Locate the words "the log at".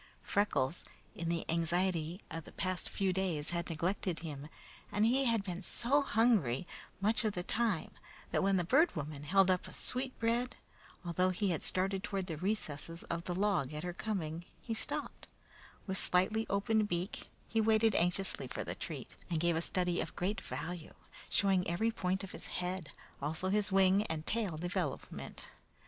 13.25-13.83